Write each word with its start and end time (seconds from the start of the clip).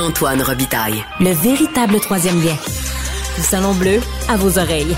Antoine 0.00 0.40
Robitaille. 0.42 1.02
Le 1.18 1.32
véritable 1.32 1.98
troisième 1.98 2.36
lien. 2.36 2.54
Le 3.36 3.42
Salon 3.42 3.74
Bleu 3.74 3.98
à 4.28 4.36
vos 4.36 4.56
oreilles. 4.56 4.94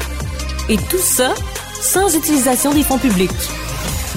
Et 0.69 0.77
tout 0.77 0.99
ça 0.99 1.33
sans 1.81 2.15
utilisation 2.15 2.75
des 2.75 2.83
fonds 2.83 2.99
publics. 2.99 3.31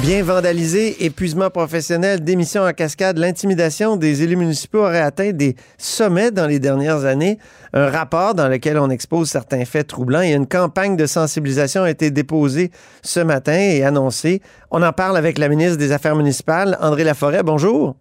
Bien 0.02 0.22
vandalisé, 0.24 1.06
épuisement 1.06 1.50
professionnel, 1.50 2.22
démission 2.22 2.64
en 2.64 2.74
cascade, 2.74 3.18
l'intimidation 3.18 3.96
des 3.96 4.24
élus 4.24 4.36
municipaux 4.36 4.80
aurait 4.80 5.00
atteint 5.00 5.32
des 5.32 5.56
sommets 5.78 6.32
dans 6.32 6.48
les 6.48 6.60
dernières 6.60 7.06
années. 7.06 7.38
Un 7.72 7.90
rapport 7.90 8.34
dans 8.34 8.50
lequel 8.50 8.78
on 8.78 8.90
expose 8.90 9.30
certains 9.30 9.64
faits 9.64 9.88
troublants 9.88 10.22
et 10.22 10.34
une 10.34 10.48
campagne 10.48 10.98
de 10.98 11.06
sensibilisation 11.06 11.84
a 11.84 11.92
été 11.92 12.12
déposée 12.12 12.72
ce 13.04 13.22
matin 13.22 13.58
et 13.58 13.84
annoncée. 13.84 14.42
On 14.70 14.84
en 14.84 14.92
parle 14.92 15.16
avec 15.16 15.38
la 15.38 15.48
ministre 15.48 15.78
des 15.78 15.94
Affaires 15.94 16.18
municipales, 16.18 16.78
André 16.82 17.06
Laforêt. 17.06 17.42
Bonjour. 17.42 17.96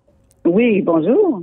Oui, 0.45 0.83
bonjour. 0.83 1.43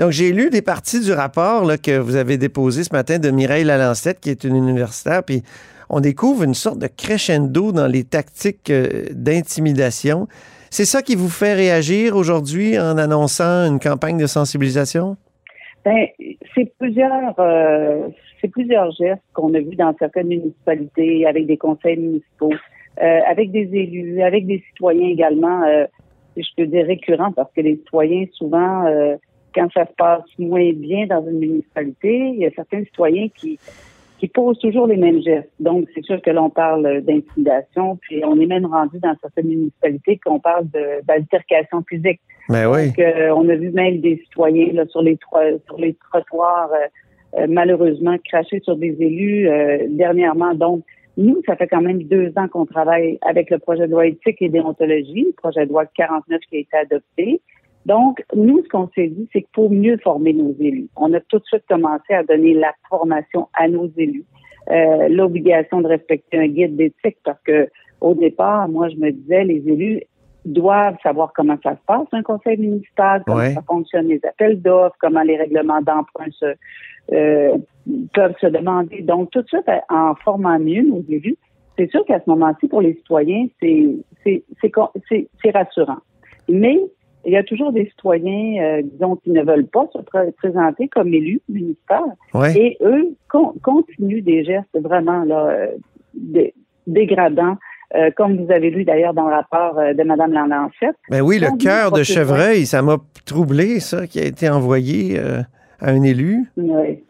Donc, 0.00 0.12
j'ai 0.12 0.32
lu 0.32 0.48
des 0.48 0.62
parties 0.62 1.04
du 1.04 1.12
rapport 1.12 1.66
là, 1.66 1.76
que 1.76 1.98
vous 1.98 2.16
avez 2.16 2.38
déposé 2.38 2.84
ce 2.84 2.94
matin 2.94 3.18
de 3.18 3.30
Mireille 3.30 3.64
Lalancette, 3.64 4.18
qui 4.18 4.30
est 4.30 4.44
une 4.44 4.56
universitaire, 4.56 5.22
puis 5.22 5.42
on 5.90 6.00
découvre 6.00 6.42
une 6.44 6.54
sorte 6.54 6.78
de 6.78 6.86
crescendo 6.86 7.70
dans 7.70 7.86
les 7.86 8.04
tactiques 8.04 8.70
euh, 8.70 9.04
d'intimidation. 9.10 10.26
C'est 10.70 10.86
ça 10.86 11.02
qui 11.02 11.16
vous 11.16 11.28
fait 11.28 11.52
réagir 11.52 12.16
aujourd'hui 12.16 12.78
en 12.78 12.96
annonçant 12.96 13.66
une 13.66 13.78
campagne 13.78 14.16
de 14.16 14.26
sensibilisation? 14.26 15.18
Ben, 15.84 16.06
c'est 16.54 16.72
plusieurs, 16.78 17.38
euh, 17.38 18.08
c'est 18.40 18.48
plusieurs 18.48 18.90
gestes 18.92 19.20
qu'on 19.34 19.52
a 19.52 19.58
vus 19.58 19.76
dans 19.76 19.94
certaines 19.98 20.28
municipalités, 20.28 21.26
avec 21.26 21.44
des 21.44 21.58
conseils 21.58 21.98
municipaux, 21.98 22.54
euh, 23.02 23.20
avec 23.28 23.50
des 23.50 23.68
élus, 23.74 24.22
avec 24.22 24.46
des 24.46 24.64
citoyens 24.70 25.08
également. 25.08 25.60
si 26.34 26.42
je 26.42 26.48
peux 26.56 26.66
dire 26.66 26.86
récurrents, 26.86 27.32
parce 27.32 27.52
que 27.52 27.60
les 27.60 27.76
citoyens 27.76 28.24
souvent, 28.32 28.86
quand 29.54 29.68
ça 29.72 29.86
se 29.86 29.92
passe 29.96 30.24
moins 30.38 30.72
bien 30.72 31.06
dans 31.06 31.24
une 31.26 31.38
municipalité, 31.38 32.30
il 32.34 32.40
y 32.40 32.46
a 32.46 32.50
certains 32.50 32.84
citoyens 32.84 33.28
qui 33.34 33.58
qui 34.20 34.28
posent 34.28 34.58
toujours 34.58 34.86
les 34.86 34.98
mêmes 34.98 35.22
gestes. 35.22 35.50
Donc, 35.60 35.88
c'est 35.94 36.04
sûr 36.04 36.20
que 36.20 36.28
l'on 36.30 36.50
parle 36.50 37.00
d'intimidation, 37.00 37.96
puis 38.02 38.22
on 38.22 38.38
est 38.38 38.46
même 38.46 38.66
rendu 38.66 38.98
dans 38.98 39.14
certaines 39.18 39.48
municipalités 39.48 40.20
qu'on 40.22 40.38
parle 40.38 40.66
d'altercation 41.04 41.82
physique. 41.88 42.20
Mais 42.50 42.64
ben 42.64 42.70
oui. 42.70 42.86
Donc, 42.88 42.98
euh, 42.98 43.30
on 43.34 43.48
a 43.48 43.54
vu 43.54 43.70
même 43.70 44.00
des 44.00 44.18
citoyens 44.24 44.72
là, 44.74 44.84
sur 44.88 45.00
les 45.00 45.18
sur 45.66 45.78
les 45.78 45.94
trottoirs, 45.94 46.70
euh, 46.72 47.40
euh, 47.40 47.46
malheureusement, 47.48 48.16
cracher 48.28 48.60
sur 48.60 48.76
des 48.76 48.94
élus 49.00 49.48
dernièrement. 49.88 50.54
Donc, 50.54 50.84
nous, 51.16 51.40
ça 51.46 51.56
fait 51.56 51.68
quand 51.68 51.80
même 51.80 52.02
deux 52.02 52.32
ans 52.36 52.48
qu'on 52.48 52.66
travaille 52.66 53.18
avec 53.22 53.48
le 53.50 53.58
projet 53.58 53.86
de 53.86 53.92
loi 53.92 54.06
éthique 54.06 54.42
et 54.42 54.50
déontologie, 54.50 55.24
le 55.28 55.32
projet 55.32 55.64
de 55.64 55.70
loi 55.70 55.86
49 55.86 56.40
qui 56.50 56.56
a 56.56 56.60
été 56.60 56.76
adopté. 56.76 57.40
Donc, 57.86 58.22
nous, 58.34 58.62
ce 58.62 58.68
qu'on 58.68 58.88
s'est 58.94 59.08
dit, 59.08 59.28
c'est 59.32 59.40
qu'il 59.40 59.54
faut 59.54 59.68
mieux 59.68 59.96
former 59.98 60.32
nos 60.32 60.54
élus. 60.60 60.88
On 60.96 61.12
a 61.14 61.20
tout 61.20 61.38
de 61.38 61.44
suite 61.44 61.64
commencé 61.68 62.12
à 62.12 62.22
donner 62.22 62.54
la 62.54 62.72
formation 62.88 63.48
à 63.54 63.68
nos 63.68 63.90
élus, 63.96 64.24
euh, 64.70 65.08
l'obligation 65.08 65.80
de 65.80 65.88
respecter 65.88 66.38
un 66.38 66.48
guide 66.48 66.76
d'éthique, 66.76 67.16
parce 67.24 67.40
que 67.42 67.68
au 68.00 68.14
départ, 68.14 68.68
moi, 68.68 68.88
je 68.88 68.96
me 68.96 69.10
disais, 69.10 69.44
les 69.44 69.62
élus 69.66 70.02
doivent 70.44 70.96
savoir 71.02 71.32
comment 71.34 71.56
ça 71.62 71.72
se 71.72 71.80
passe, 71.86 72.06
un 72.12 72.22
conseil 72.22 72.56
municipal, 72.58 73.22
comment 73.26 73.50
ça 73.52 73.62
fonctionne 73.62 74.08
les 74.08 74.20
appels 74.24 74.60
d'offres, 74.60 74.96
comment 74.98 75.22
les 75.22 75.36
règlements 75.36 75.82
d'emprunt 75.82 76.30
se, 76.30 76.54
euh, 77.12 77.58
peuvent 78.14 78.36
se 78.40 78.46
demander. 78.46 79.02
Donc, 79.02 79.30
tout 79.30 79.42
de 79.42 79.48
suite, 79.48 79.68
en 79.90 80.14
formant 80.16 80.58
mieux 80.58 80.82
nos 80.82 81.02
élus, 81.08 81.36
c'est 81.76 81.90
sûr 81.90 82.04
qu'à 82.04 82.20
ce 82.20 82.28
moment-ci, 82.28 82.68
pour 82.68 82.82
les 82.82 82.94
citoyens, 82.94 83.46
c'est 83.60 83.88
c'est 84.24 85.50
rassurant. 85.50 85.98
Mais 86.48 86.78
il 87.24 87.32
y 87.32 87.36
a 87.36 87.42
toujours 87.42 87.72
des 87.72 87.86
citoyens, 87.86 88.62
euh, 88.62 88.82
disons, 88.82 89.16
qui 89.16 89.30
ne 89.30 89.42
veulent 89.42 89.66
pas 89.66 89.86
se 89.92 90.30
présenter 90.32 90.88
comme 90.88 91.12
élus 91.12 91.40
municipaux. 91.48 92.12
Et 92.54 92.78
eux 92.82 93.14
continuent 93.62 94.22
des 94.22 94.44
gestes 94.44 94.78
vraiment 94.80 95.24
là, 95.24 95.48
euh, 95.48 96.46
dégradants. 96.86 97.56
Euh, 97.96 98.12
comme 98.16 98.44
vous 98.44 98.52
avez 98.52 98.70
lu 98.70 98.84
d'ailleurs 98.84 99.14
dans 99.14 99.26
le 99.26 99.34
rapport 99.34 99.74
de 99.74 100.02
Mme 100.04 100.32
Landancette. 100.32 100.94
Ben 101.10 101.22
oui, 101.22 101.40
le 101.40 101.58
cœur 101.58 101.90
de 101.90 102.04
chevreuil, 102.04 102.64
ça 102.64 102.82
m'a 102.82 102.98
troublé, 103.26 103.80
ça, 103.80 104.06
qui 104.06 104.20
a 104.20 104.24
été 104.24 104.48
envoyé 104.48 105.18
à 105.18 105.90
un 105.90 106.02
élu. 106.02 106.44
Oui. 106.56 107.02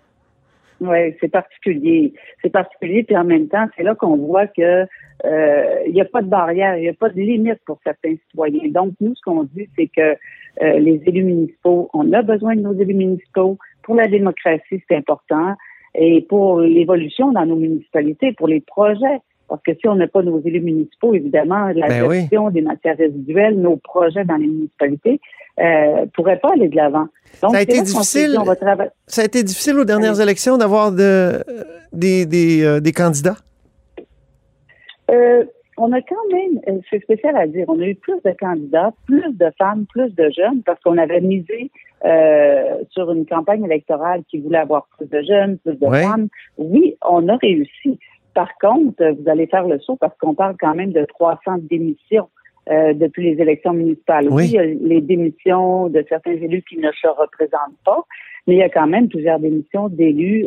Oui, 0.81 1.15
c'est 1.21 1.29
particulier. 1.29 2.15
C'est 2.41 2.49
particulier, 2.49 3.03
puis 3.03 3.15
en 3.15 3.25
même 3.25 3.49
temps, 3.49 3.67
c'est 3.77 3.83
là 3.83 3.95
qu'on 3.95 4.17
voit 4.17 4.47
que 4.47 4.87
euh, 5.25 5.83
il 5.87 5.93
n'y 5.93 6.01
a 6.01 6.05
pas 6.05 6.23
de 6.23 6.29
barrière, 6.29 6.77
il 6.77 6.83
n'y 6.83 6.89
a 6.89 6.95
pas 6.95 7.09
de 7.09 7.21
limite 7.21 7.59
pour 7.67 7.79
certains 7.85 8.15
citoyens. 8.29 8.71
Donc, 8.71 8.95
nous, 9.01 9.15
ce 9.15 9.21
qu'on 9.23 9.45
dit, 9.45 9.69
c'est 9.77 9.89
que 9.89 10.17
euh, 10.63 10.79
les 10.79 11.01
élus 11.07 11.25
municipaux, 11.25 11.91
on 11.93 12.13
a 12.13 12.23
besoin 12.23 12.57
de 12.57 12.61
nos 12.61 12.75
élus 12.75 12.95
municipaux. 12.95 13.59
Pour 13.83 13.95
la 13.97 14.09
démocratie, 14.09 14.83
c'est 14.89 14.97
important. 14.97 15.55
Et 15.95 16.23
pour 16.29 16.61
l'évolution 16.61 17.33
dans 17.33 17.47
nos 17.47 17.57
municipalités, 17.57 18.33
pour 18.33 18.49
les 18.49 18.61
projets. 18.61 19.21
Parce 19.49 19.63
que 19.63 19.73
si 19.75 19.89
on 19.89 19.97
n'a 19.97 20.07
pas 20.07 20.23
nos 20.23 20.41
élus 20.43 20.61
municipaux, 20.61 21.13
évidemment, 21.13 21.67
la 21.75 21.89
ben 21.89 22.09
gestion 22.09 22.51
des 22.51 22.61
matières 22.63 22.97
résiduelles, 22.97 23.61
nos 23.61 23.77
projets 23.77 24.25
dans 24.25 24.37
les 24.37 24.47
municipalités 24.47 25.21
euh, 25.59 26.07
pourraient 26.15 26.39
pas 26.39 26.53
aller 26.53 26.69
de 26.69 26.77
l'avant. 26.77 27.09
Donc, 27.43 27.51
ça 27.51 27.59
a 27.59 27.63
été 27.63 27.83
difficile. 27.83 28.39
Ça 29.09 29.23
a 29.23 29.25
été 29.25 29.43
difficile 29.43 29.77
aux 29.77 29.85
dernières 29.85 30.21
élections 30.21 30.57
d'avoir 30.57 30.93
de, 30.93 31.43
des, 31.93 32.27
des, 32.27 32.63
euh, 32.63 32.79
des 32.79 32.93
candidats? 32.93 33.39
Euh, 35.11 35.45
on 35.77 35.93
a 35.93 36.01
quand 36.03 36.29
même, 36.33 36.61
euh, 36.69 36.81
c'est 36.91 37.03
spécial 37.03 37.37
à 37.37 37.47
dire, 37.47 37.65
on 37.69 37.81
a 37.81 37.87
eu 37.87 37.95
plus 37.95 38.21
de 38.25 38.33
candidats, 38.39 38.93
plus 39.07 39.33
de 39.37 39.51
femmes, 39.59 39.87
plus 39.87 40.15
de 40.15 40.31
jeunes, 40.31 40.63
parce 40.65 40.81
qu'on 40.81 40.99
avait 40.99 41.21
misé 41.21 41.71
euh, 42.05 42.77
sur 42.91 43.11
une 43.13 43.27
campagne 43.27 43.65
électorale 43.65 44.23
qui 44.29 44.39
voulait 44.39 44.59
avoir 44.59 44.89
plus 44.97 45.09
de 45.09 45.23
jeunes, 45.23 45.59
plus 45.59 45.79
de 45.79 45.87
femmes. 45.87 46.29
Oui, 46.59 46.97
on 47.07 47.29
a 47.29 47.37
réussi. 47.37 47.99
Par 48.35 48.51
contre, 48.61 49.03
vous 49.05 49.29
allez 49.29 49.47
faire 49.47 49.67
le 49.67 49.79
saut 49.81 49.97
parce 49.97 50.17
qu'on 50.19 50.35
parle 50.35 50.57
quand 50.61 50.75
même 50.75 50.93
de 50.93 51.05
300 51.05 51.59
démissions 51.71 52.29
depuis 52.69 53.25
les 53.25 53.43
élections 53.43 53.73
municipales. 53.73 54.29
Oui. 54.31 54.45
il 54.47 54.53
y 54.53 54.59
a 54.59 54.65
les 54.65 55.01
démissions 55.01 55.89
de 55.89 56.05
certains 56.09 56.35
élus 56.35 56.63
qui 56.69 56.79
ne 56.79 56.93
se 56.93 57.09
représentent 57.09 57.81
pas, 57.85 58.05
mais 58.47 58.55
il 58.55 58.59
y 58.59 58.63
a 58.63 58.69
quand 58.69 58.87
même 58.87 59.09
plusieurs 59.09 59.41
démissions 59.41 59.89
d'élus 59.89 60.47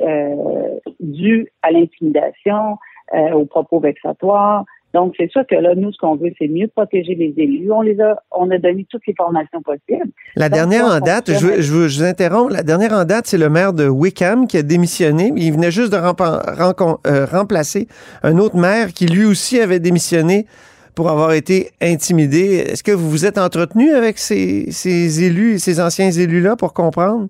dues 1.01 1.47
à 1.61 1.71
l'intimidation, 1.71 2.77
euh, 2.77 2.92
aux 3.13 3.45
propos 3.45 3.79
vexatoires. 3.79 4.65
Donc, 4.93 5.15
c'est 5.17 5.29
sûr 5.31 5.41
que 5.49 5.55
là, 5.55 5.73
nous, 5.75 5.91
ce 5.91 5.97
qu'on 5.97 6.15
veut, 6.15 6.31
c'est 6.37 6.47
mieux 6.47 6.67
protéger 6.67 7.15
les 7.15 7.33
élus. 7.37 7.71
On 7.71 7.81
les 7.81 7.99
a, 7.99 8.21
on 8.31 8.49
a 8.51 8.59
donné 8.59 8.85
toutes 8.89 9.01
les 9.07 9.15
formations 9.15 9.61
possibles. 9.63 10.11
La 10.35 10.49
dernière 10.49 10.85
en 10.85 10.99
date, 10.99 11.31
je, 11.31 11.61
je, 11.61 11.73
vous 11.73 12.03
interromps, 12.03 12.53
la 12.53 12.61
dernière 12.61 12.93
en 12.93 13.03
date, 13.03 13.25
c'est 13.25 13.39
le 13.39 13.49
maire 13.49 13.73
de 13.73 13.87
Wickham 13.87 14.45
qui 14.45 14.57
a 14.57 14.61
démissionné. 14.61 15.33
Il 15.35 15.51
venait 15.51 15.71
juste 15.71 15.91
de 15.91 15.97
euh, 15.97 17.25
remplacer 17.25 17.87
un 18.21 18.37
autre 18.37 18.55
maire 18.55 18.93
qui 18.93 19.07
lui 19.07 19.25
aussi 19.25 19.59
avait 19.59 19.79
démissionné 19.79 20.45
pour 20.93 21.09
avoir 21.09 21.33
été 21.33 21.71
intimidé. 21.81 22.57
Est-ce 22.57 22.83
que 22.83 22.91
vous 22.91 23.09
vous 23.09 23.25
êtes 23.25 23.39
entretenu 23.39 23.95
avec 23.95 24.19
ces, 24.19 24.71
ces 24.71 25.23
élus, 25.23 25.57
ces 25.57 25.81
anciens 25.81 26.11
élus-là 26.11 26.55
pour 26.55 26.73
comprendre? 26.73 27.29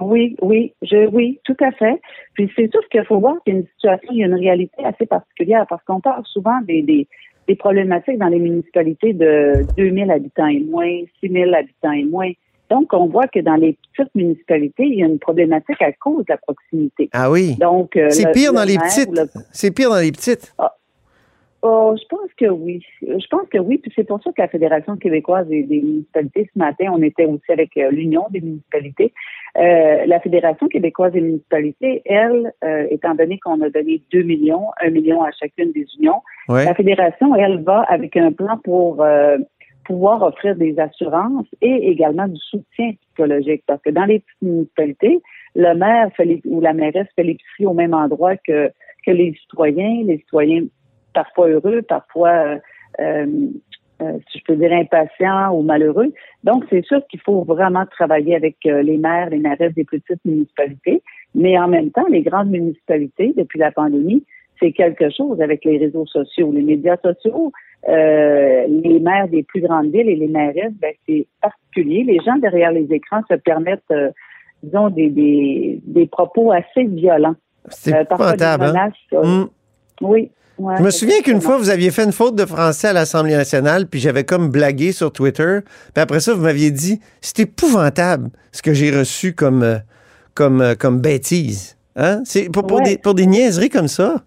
Oui, 0.00 0.36
oui, 0.42 0.74
je, 0.82 1.08
oui, 1.08 1.40
tout 1.44 1.56
à 1.60 1.72
fait. 1.72 2.00
Puis 2.34 2.50
c'est 2.54 2.70
sûr 2.70 2.86
qu'il 2.90 3.04
faut 3.04 3.18
voir 3.18 3.36
qu'il 3.44 3.54
y 3.54 3.56
a 3.56 3.60
une 3.60 3.66
situation, 3.66 4.08
il 4.12 4.18
y 4.18 4.22
a 4.22 4.26
une 4.26 4.34
réalité 4.34 4.84
assez 4.84 5.06
particulière 5.06 5.66
parce 5.68 5.82
qu'on 5.84 6.00
parle 6.00 6.24
souvent 6.26 6.60
des, 6.62 6.82
des, 6.82 7.08
des 7.48 7.56
problématiques 7.56 8.18
dans 8.18 8.28
les 8.28 8.38
municipalités 8.38 9.12
de 9.12 9.64
2000 9.76 10.10
habitants 10.10 10.48
et 10.48 10.60
moins, 10.60 11.00
6000 11.20 11.54
habitants 11.54 11.92
et 11.92 12.04
moins. 12.04 12.30
Donc, 12.70 12.92
on 12.92 13.06
voit 13.06 13.28
que 13.28 13.38
dans 13.38 13.54
les 13.54 13.78
petites 13.92 14.12
municipalités, 14.14 14.84
il 14.84 14.98
y 14.98 15.02
a 15.02 15.06
une 15.06 15.20
problématique 15.20 15.80
à 15.80 15.92
cause 15.92 16.24
de 16.24 16.32
la 16.32 16.36
proximité. 16.38 17.08
Ah 17.12 17.30
oui. 17.30 17.54
Donc, 17.60 17.96
euh, 17.96 18.10
c'est 18.10 18.32
pire, 18.32 18.52
dans 18.52 18.64
les 18.64 18.76
petites. 18.76 19.10
C'est 19.52 19.70
pire 19.70 19.90
dans 19.90 20.00
les 20.00 20.10
petites. 20.10 20.52
Oh, 21.68 21.96
je 22.00 22.06
pense 22.08 22.32
que 22.38 22.46
oui. 22.46 22.80
Je 23.02 23.26
pense 23.28 23.48
que 23.48 23.58
oui. 23.58 23.78
Puis 23.78 23.90
c'est 23.96 24.06
pour 24.06 24.22
ça 24.22 24.30
que 24.30 24.40
la 24.40 24.46
Fédération 24.46 24.96
québécoise 24.96 25.48
des, 25.48 25.64
municipalités, 25.64 26.48
ce 26.54 26.56
matin, 26.56 26.92
on 26.92 27.02
était 27.02 27.24
aussi 27.24 27.50
avec 27.50 27.76
euh, 27.76 27.90
l'Union 27.90 28.24
des 28.30 28.40
municipalités. 28.40 29.12
Euh, 29.58 30.06
la 30.06 30.20
Fédération 30.20 30.68
québécoise 30.68 31.12
des 31.12 31.22
municipalités, 31.22 32.02
elle, 32.04 32.52
euh, 32.62 32.86
étant 32.90 33.16
donné 33.16 33.40
qu'on 33.40 33.60
a 33.62 33.70
donné 33.70 34.00
2 34.12 34.22
millions, 34.22 34.68
1 34.80 34.90
million 34.90 35.24
à 35.24 35.32
chacune 35.32 35.72
des 35.72 35.86
unions, 35.98 36.22
la 36.48 36.72
Fédération, 36.74 37.34
elle, 37.34 37.64
va 37.64 37.80
avec 37.88 38.16
un 38.16 38.30
plan 38.30 38.58
pour 38.62 39.04
pouvoir 39.84 40.22
offrir 40.22 40.54
des 40.54 40.78
assurances 40.78 41.48
et 41.60 41.90
également 41.90 42.28
du 42.28 42.38
soutien 42.38 42.92
psychologique. 42.92 43.64
Parce 43.66 43.82
que 43.82 43.90
dans 43.90 44.04
les 44.04 44.20
petites 44.20 44.42
municipalités, 44.42 45.20
le 45.56 45.74
maire 45.74 46.10
fait 46.16 46.40
ou 46.44 46.60
la 46.60 46.74
mairesse 46.74 47.08
fait 47.16 47.24
l'épicerie 47.24 47.66
au 47.66 47.74
même 47.74 47.94
endroit 47.94 48.36
que, 48.36 48.70
que 49.04 49.10
les 49.10 49.34
citoyens. 49.40 50.04
Les 50.04 50.18
citoyens 50.18 50.66
parfois 51.16 51.48
heureux, 51.48 51.80
parfois, 51.82 52.30
euh, 52.30 52.58
euh, 53.00 53.26
euh, 54.02 54.18
si 54.30 54.38
je 54.38 54.44
peux 54.44 54.56
dire, 54.56 54.72
impatients 54.72 55.50
ou 55.54 55.62
malheureux. 55.62 56.12
Donc, 56.44 56.64
c'est 56.68 56.84
sûr 56.84 57.00
qu'il 57.08 57.20
faut 57.20 57.42
vraiment 57.44 57.86
travailler 57.86 58.36
avec 58.36 58.56
les 58.64 58.98
maires, 58.98 59.30
les 59.30 59.38
maires 59.38 59.56
des 59.74 59.84
petites 59.84 60.24
municipalités, 60.26 61.02
mais 61.34 61.58
en 61.58 61.68
même 61.68 61.90
temps, 61.90 62.06
les 62.10 62.22
grandes 62.22 62.50
municipalités, 62.50 63.32
depuis 63.34 63.58
la 63.58 63.72
pandémie, 63.72 64.22
c'est 64.60 64.72
quelque 64.72 65.08
chose 65.10 65.40
avec 65.40 65.64
les 65.64 65.78
réseaux 65.78 66.06
sociaux, 66.06 66.52
les 66.52 66.62
médias 66.62 66.98
sociaux, 66.98 67.52
les 67.88 69.00
maires 69.00 69.28
des 69.28 69.42
plus 69.42 69.62
grandes 69.62 69.90
villes 69.92 70.10
et 70.10 70.16
les 70.16 70.28
maires, 70.28 70.70
ben, 70.80 70.92
c'est 71.06 71.26
particulier. 71.40 72.04
Les 72.04 72.20
gens 72.24 72.36
derrière 72.36 72.72
les 72.72 72.92
écrans 72.92 73.22
se 73.30 73.34
permettent 73.36 73.92
disons, 74.62 74.90
des, 74.90 75.10
des, 75.10 75.80
des 75.84 76.06
propos 76.06 76.52
assez 76.52 76.84
violents. 76.84 77.36
C'est 77.68 77.94
euh, 77.94 78.02
épouvantable. 78.02 78.64
Hein? 78.64 78.90
Mm. 79.12 79.48
Je 80.58 80.82
me 80.82 80.90
souviens 80.90 81.20
qu'une 81.20 81.40
fois, 81.40 81.58
vous 81.58 81.68
aviez 81.68 81.90
fait 81.90 82.04
une 82.04 82.12
faute 82.12 82.34
de 82.34 82.46
français 82.46 82.88
à 82.88 82.92
l'Assemblée 82.94 83.34
nationale, 83.34 83.86
puis 83.86 84.00
j'avais 84.00 84.24
comme 84.24 84.48
blagué 84.48 84.92
sur 84.92 85.12
Twitter. 85.12 85.58
Puis 85.94 86.02
après 86.02 86.20
ça, 86.20 86.32
vous 86.32 86.42
m'aviez 86.42 86.70
dit 86.70 87.00
c'est 87.20 87.40
épouvantable 87.40 88.30
ce 88.52 88.62
que 88.62 88.72
j'ai 88.72 88.90
reçu 88.90 89.34
comme, 89.34 89.62
euh, 89.62 89.76
comme, 90.34 90.62
euh, 90.62 90.74
comme 90.74 91.00
bêtise. 91.00 91.76
Hein? 91.94 92.22
C'est 92.24 92.48
pour, 92.50 92.66
pour, 92.66 92.80
des, 92.80 92.96
pour 92.96 93.14
des 93.14 93.26
niaiseries 93.26 93.68
comme 93.68 93.88
ça? 93.88 94.22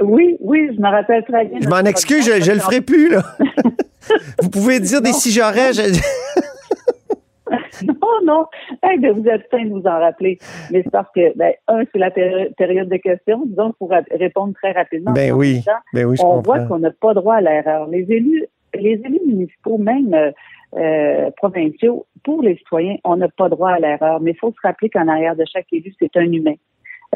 Oui, 0.00 0.36
oui, 0.40 0.70
je 0.76 0.80
me 0.80 0.88
rappelle 0.88 1.24
très 1.24 1.44
bien. 1.44 1.58
Je 1.60 1.68
m'en 1.68 1.78
excuse, 1.78 2.24
je, 2.24 2.42
je 2.42 2.52
le 2.52 2.60
ferai 2.60 2.80
plus, 2.80 3.10
là. 3.10 3.22
vous 4.42 4.48
pouvez 4.48 4.80
dire 4.80 5.02
des 5.02 5.12
si 5.12 5.30
j'aurais. 5.32 5.70
non, 7.86 8.24
non. 8.24 8.46
vous 8.82 9.28
êtes 9.28 9.50
de 9.52 9.68
vous 9.70 9.86
en 9.86 9.98
rappeler. 9.98 10.38
Mais 10.70 10.82
c'est 10.82 10.90
parce 10.90 11.10
que, 11.14 11.36
ben, 11.36 11.52
un, 11.68 11.82
c'est 11.92 11.98
la 11.98 12.10
période 12.10 12.88
de 12.88 12.96
questions. 12.96 13.42
Donc, 13.46 13.76
pour 13.78 13.92
répondre 14.10 14.54
très 14.54 14.72
rapidement. 14.72 15.12
Ben 15.12 15.32
oui. 15.32 15.62
ben 15.92 16.06
oui, 16.06 16.16
on 16.22 16.40
voit 16.40 16.60
qu'on 16.60 16.78
n'a 16.78 16.90
pas 16.90 17.14
droit 17.14 17.36
à 17.36 17.40
l'erreur. 17.40 17.88
Les 17.88 18.10
élus, 18.10 18.44
les 18.74 19.00
élus 19.04 19.20
municipaux, 19.26 19.78
même 19.78 20.12
euh, 20.14 20.30
euh, 20.76 21.30
provinciaux, 21.36 22.06
pour 22.24 22.42
les 22.42 22.56
citoyens, 22.56 22.96
on 23.04 23.16
n'a 23.16 23.28
pas 23.28 23.48
droit 23.48 23.70
à 23.70 23.78
l'erreur. 23.78 24.20
Mais 24.20 24.32
il 24.32 24.38
faut 24.38 24.52
se 24.52 24.60
rappeler 24.62 24.90
qu'en 24.90 25.08
arrière 25.08 25.36
de 25.36 25.44
chaque 25.50 25.72
élu, 25.72 25.94
c'est 25.98 26.16
un 26.16 26.30
humain. 26.32 26.54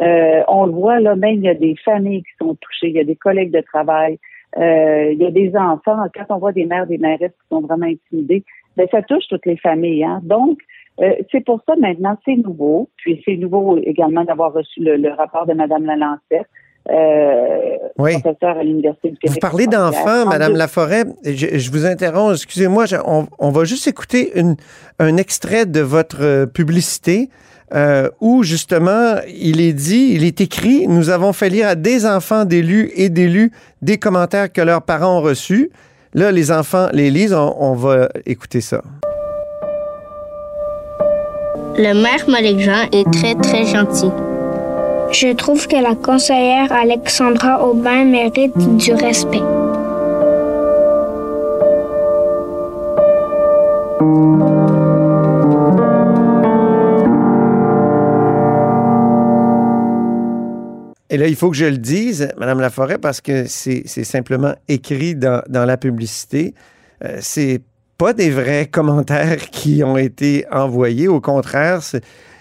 Euh, 0.00 0.42
on 0.48 0.66
le 0.66 0.72
voit 0.72 1.00
là, 1.00 1.16
même 1.16 1.34
il 1.34 1.42
y 1.42 1.48
a 1.48 1.54
des 1.54 1.76
familles 1.84 2.22
qui 2.22 2.32
sont 2.40 2.54
touchées, 2.54 2.88
il 2.88 2.94
y 2.94 3.00
a 3.00 3.04
des 3.04 3.16
collègues 3.16 3.52
de 3.52 3.60
travail, 3.60 4.18
il 4.56 5.18
y 5.18 5.26
a 5.26 5.30
des 5.30 5.54
enfants. 5.54 5.98
Quand 6.14 6.34
on 6.34 6.38
voit 6.38 6.52
des 6.52 6.64
mères, 6.64 6.86
des 6.86 6.96
mères 6.96 7.18
qui 7.18 7.26
sont 7.50 7.60
vraiment 7.60 7.86
intimidées, 7.86 8.42
ben, 8.76 8.86
ça 8.90 9.02
touche 9.02 9.24
toutes 9.28 9.46
les 9.46 9.56
familles. 9.56 10.04
Hein? 10.04 10.20
Donc, 10.22 10.58
euh, 11.00 11.12
c'est 11.30 11.44
pour 11.44 11.60
ça 11.66 11.74
maintenant, 11.76 12.16
c'est 12.24 12.36
nouveau. 12.36 12.88
Puis 12.96 13.22
c'est 13.24 13.36
nouveau 13.36 13.78
également 13.78 14.24
d'avoir 14.24 14.52
reçu 14.52 14.80
le, 14.80 15.10
rapport 15.10 15.46
de 15.46 15.54
Mme 15.54 15.84
Lalancette. 15.84 16.48
Euh, 16.90 17.76
oui. 17.96 18.20
professeur 18.20 18.58
à 18.58 18.64
l'Université 18.64 19.10
du 19.10 19.18
Québec. 19.18 19.34
Vous 19.34 19.48
parlez 19.48 19.68
d'enfants, 19.68 20.26
Madame 20.26 20.56
Laforêt. 20.56 21.04
Je, 21.24 21.56
je 21.56 21.70
vous 21.70 21.86
interromps, 21.86 22.34
excusez-moi. 22.34 22.86
On, 23.06 23.26
on, 23.38 23.50
va 23.50 23.62
juste 23.62 23.86
écouter 23.86 24.32
une, 24.34 24.56
un 24.98 25.16
extrait 25.16 25.64
de 25.64 25.78
votre 25.78 26.24
euh, 26.24 26.46
publicité 26.46 27.28
euh, 27.74 28.10
où 28.20 28.42
justement 28.42 29.16
il 29.28 29.60
est 29.60 29.72
dit, 29.72 30.12
il 30.12 30.24
est 30.24 30.40
écrit, 30.40 30.86
nous 30.88 31.08
avons 31.08 31.32
fait 31.32 31.48
lire 31.48 31.68
à 31.68 31.74
des 31.74 32.04
enfants 32.04 32.44
d'élus 32.44 32.90
et 32.96 33.08
d'élus 33.08 33.50
des 33.80 33.96
commentaires 33.96 34.52
que 34.52 34.60
leurs 34.60 34.82
parents 34.82 35.18
ont 35.18 35.22
reçus. 35.22 35.70
Là, 36.14 36.30
les 36.30 36.52
enfants 36.52 36.88
les 36.92 37.10
lisent, 37.10 37.32
on, 37.32 37.74
va 37.74 38.08
écouter 38.26 38.60
ça. 38.60 38.82
Le 41.78 41.94
maire 41.94 42.28
Malik 42.28 42.60
Jean 42.60 42.86
est 42.92 43.10
très, 43.10 43.34
très 43.34 43.64
gentil. 43.64 44.10
Je 45.10 45.32
trouve 45.34 45.66
que 45.66 45.76
la 45.76 45.94
conseillère 45.94 46.70
Alexandra 46.70 47.66
Aubin 47.66 48.04
mérite 48.04 48.76
du 48.76 48.92
respect. 48.92 49.40
Et 61.12 61.18
là, 61.18 61.26
il 61.26 61.36
faut 61.36 61.50
que 61.50 61.56
je 61.56 61.66
le 61.66 61.76
dise, 61.76 62.32
Madame 62.38 62.58
Laforêt, 62.58 62.96
parce 62.96 63.20
que 63.20 63.44
c'est 63.44 63.84
simplement 63.86 64.54
écrit 64.66 65.14
dans, 65.14 65.42
la 65.46 65.76
publicité. 65.76 66.54
Euh, 67.04 67.18
c'est 67.20 67.60
pas 67.98 68.14
des 68.14 68.30
vrais 68.30 68.64
commentaires 68.72 69.36
qui 69.50 69.84
ont 69.84 69.98
été 69.98 70.46
envoyés. 70.50 71.08
Au 71.08 71.20
contraire, 71.20 71.80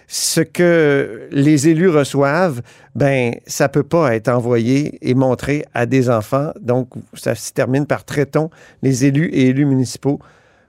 ce 0.08 0.40
que 0.40 1.28
les 1.34 1.68
élus 1.68 1.90
reçoivent, 1.90 2.62
ben 2.96 3.34
ça 3.46 3.68
peut 3.68 3.84
pas 3.84 4.16
être 4.16 4.30
envoyé 4.30 4.98
et 5.02 5.16
montré 5.16 5.66
à 5.74 5.86
des 5.86 6.10
enfants. 6.10 6.52
Donc, 6.62 6.88
ça 7.14 7.36
se 7.36 7.52
termine 7.52 7.86
par 7.86 8.06
traitons 8.06 8.52
les 8.84 9.06
élus 9.06 9.28
et 9.34 9.48
élus 9.48 9.66
municipaux 9.66 10.20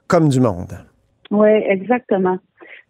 comme 0.09 0.29
du 0.29 0.41
monde. 0.41 0.77
Oui, 1.31 1.51
exactement. 1.69 2.39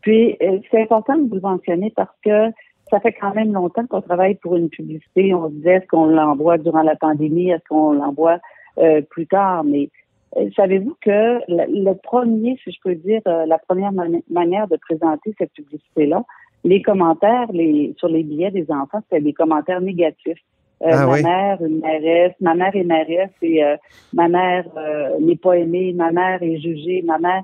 Puis, 0.00 0.38
euh, 0.40 0.58
c'est 0.70 0.80
important 0.80 1.18
de 1.18 1.28
vous 1.28 1.40
mentionner 1.46 1.92
parce 1.94 2.16
que 2.24 2.50
ça 2.92 3.00
fait 3.00 3.14
quand 3.14 3.34
même 3.34 3.52
longtemps 3.54 3.86
qu'on 3.86 4.02
travaille 4.02 4.34
pour 4.34 4.54
une 4.54 4.68
publicité. 4.68 5.32
On 5.32 5.48
se 5.48 5.54
disait 5.54 5.76
est-ce 5.76 5.86
qu'on 5.86 6.06
l'envoie 6.06 6.58
durant 6.58 6.82
la 6.82 6.94
pandémie, 6.94 7.50
est-ce 7.50 7.66
qu'on 7.68 7.92
l'envoie 7.92 8.38
euh, 8.78 9.00
plus 9.00 9.26
tard, 9.26 9.64
mais 9.64 9.88
euh, 10.36 10.48
savez-vous 10.56 10.96
que 11.00 11.40
le, 11.48 11.92
premier, 11.94 12.58
si 12.62 12.70
je 12.70 12.78
peux 12.82 12.94
dire, 12.94 13.20
euh, 13.26 13.46
la 13.46 13.58
première 13.58 13.92
manière 14.30 14.68
de 14.68 14.76
présenter 14.76 15.34
cette 15.38 15.52
publicité-là, 15.52 16.22
les 16.64 16.82
commentaires 16.82 17.50
les, 17.52 17.94
sur 17.98 18.08
les 18.08 18.22
billets 18.22 18.50
des 18.50 18.70
enfants, 18.70 19.00
c'était 19.08 19.22
des 19.22 19.32
commentaires 19.32 19.80
négatifs. 19.80 20.38
Ah 20.84 21.06
ma 21.06 21.22
mère, 21.22 21.62
une 21.62 21.80
mairesse, 21.80 22.32
ma 22.40 22.54
mère 22.54 22.74
est 22.74 22.82
mairesse 22.82 23.30
et 23.40 23.62
ma 24.12 24.28
mère 24.28 24.64
n'est 25.20 25.36
pas 25.36 25.52
aimée, 25.52 25.92
ma 25.92 26.10
mère 26.10 26.42
est 26.42 26.58
jugée, 26.58 27.02
ma 27.02 27.18
mère. 27.18 27.42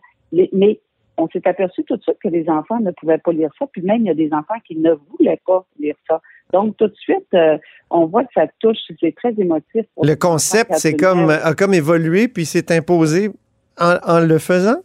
mais 0.53 0.81
on 1.19 1.29
s'est 1.29 1.47
aperçu 1.47 1.85
tout 1.85 1.97
de 1.97 2.03
suite 2.03 2.19
que 2.23 2.29
les 2.29 2.49
enfants 2.49 2.81
ne 2.81 2.93
pouvaient 2.93 3.19
pas 3.19 3.33
lire 3.33 3.51
ça, 3.59 3.67
puis 3.71 3.83
même 3.83 4.03
il 4.03 4.07
y 4.07 4.11
a 4.11 4.15
des 4.15 4.33
enfants 4.33 4.55
qui 4.67 4.77
ne 4.77 4.93
voulaient 5.11 5.41
pas 5.45 5.67
lire 5.79 5.97
ça. 6.09 6.21
Donc 6.53 6.77
tout 6.79 6.89
de 6.89 6.95
suite, 6.95 7.27
euh, 7.35 7.59
on 7.91 8.07
voit 8.07 8.25
que 8.25 8.33
ça 8.35 8.47
touche, 8.61 8.79
c'est 9.01 9.15
très 9.15 9.35
émotif. 9.39 9.85
Le 10.03 10.15
concept, 10.15 10.73
c'est 10.75 10.97
comme 10.97 11.29
a 11.29 11.55
comme 11.55 11.75
évolué 11.75 12.29
puis 12.29 12.47
s'est 12.47 12.73
imposé 12.75 13.31
en, 13.79 14.21
le 14.21 14.39
faisant? 14.39 14.79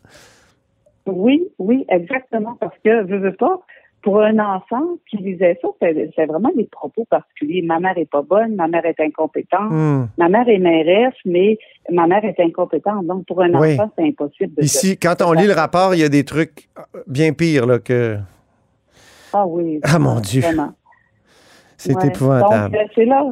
Oui, 1.05 1.47
oui, 1.59 1.85
exactement, 1.89 2.55
parce 2.59 2.75
que 2.83 3.07
je 3.07 3.15
veux 3.15 3.33
pas 3.33 3.59
pour 4.03 4.21
un 4.21 4.37
enfant 4.37 4.83
qui 5.09 5.17
lisait 5.17 5.57
ça, 5.61 5.69
c'est 5.79 6.25
vraiment 6.25 6.51
des 6.55 6.65
propos 6.65 7.05
particuliers. 7.05 7.61
Ma 7.61 7.79
mère 7.79 7.97
est 7.97 8.09
pas 8.09 8.21
bonne, 8.21 8.55
ma 8.55 8.67
mère 8.67 8.85
est 8.85 8.99
incompétente, 8.99 9.71
hmm. 9.71 10.07
ma 10.17 10.29
mère 10.29 10.47
est 10.49 10.59
mairesse, 10.59 11.15
mais 11.25 11.57
ma 11.89 12.05
mère 12.05 12.23
est 12.25 12.39
incompétente. 12.39 13.07
Donc, 13.07 13.25
pour 13.25 13.41
un 13.41 13.53
enfant, 13.53 13.89
c'est 13.97 14.05
impossible. 14.05 14.55
De 14.55 14.63
Ici, 14.63 14.97
quand 14.97 15.21
on 15.21 15.31
lit 15.31 15.47
le 15.47 15.53
rapport, 15.53 15.95
il 15.95 16.01
y 16.01 16.03
a 16.03 16.09
des 16.09 16.25
trucs 16.25 16.69
bien 17.07 17.31
pires 17.31 17.65
là, 17.65 17.79
que... 17.79 18.17
Ah 19.31 19.47
oui. 19.47 19.79
Ah 19.83 19.97
mon 19.99 20.19
Dieu. 20.19 20.43
C'est 21.77 22.05
épouvantable. 22.05 22.73
Donc, 22.73 22.81
euh, 22.81 22.87
c'est 22.93 23.05
là... 23.05 23.25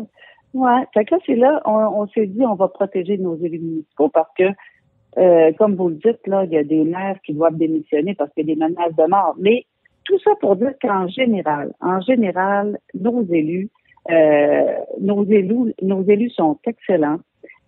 Ouais, 0.54 0.86
c'est 1.26 1.36
là, 1.36 1.62
on, 1.66 2.08
s'est 2.08 2.26
dit, 2.26 2.46
on 2.46 2.56
va 2.56 2.68
protéger 2.68 3.18
nos 3.18 3.38
élus 3.38 3.60
municipaux 3.60 4.10
parce 4.10 4.28
que, 4.38 4.44
euh, 5.18 5.54
comme 5.58 5.76
vous 5.76 5.88
le 5.88 5.96
dites, 5.96 6.28
là, 6.28 6.44
il 6.44 6.52
y 6.52 6.58
a 6.58 6.64
des 6.66 6.84
maires 6.84 7.16
qui 7.26 7.34
doivent 7.34 7.56
démissionner 7.56 8.16
parce 8.16 8.34
qu'il 8.34 8.50
y 8.50 8.52
a 8.52 8.56
des 8.56 8.60
menaces 8.60 8.96
de 8.98 9.10
mort. 9.10 9.36
Mais 9.40 9.66
tout 10.06 10.20
ça 10.20 10.32
pour 10.40 10.56
dire 10.56 10.74
qu'en 10.82 11.08
général, 11.08 11.74
en 11.82 12.02
général, 12.02 12.80
nos 12.94 13.24
élus, 13.32 13.70
euh, 14.10 14.74
nos 15.00 15.26
élus, 15.26 15.74
nos 15.82 16.04
élus 16.04 16.32
sont 16.32 16.58
excellents 16.66 17.20